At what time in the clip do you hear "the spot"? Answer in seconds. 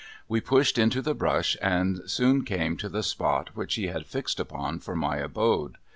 2.89-3.51